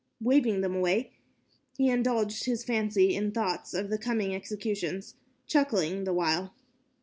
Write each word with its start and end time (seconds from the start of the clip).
Waving 0.19 0.61
them 0.61 0.73
away, 0.75 1.11
he 1.77 1.87
indulged 1.87 2.45
his 2.45 2.63
fancy 2.63 3.13
in 3.15 3.31
thoughts 3.31 3.71
of 3.75 3.91
the 3.91 3.99
coming 3.99 4.33
executions, 4.33 5.13
chuckling 5.45 6.05
the 6.05 6.13
while. 6.13 6.55